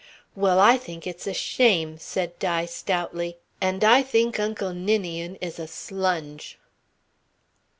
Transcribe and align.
"Well, 0.33 0.59
I 0.59 0.77
think 0.77 1.05
it's 1.05 1.27
a 1.27 1.33
shame," 1.35 1.99
said 1.99 2.39
Di 2.39 2.65
stoutly. 2.65 3.37
"And 3.61 3.83
I 3.83 4.01
think 4.01 4.39
Uncle 4.39 4.73
Ninian 4.73 5.35
is 5.35 5.59
a 5.59 5.67
slunge." 5.67 6.55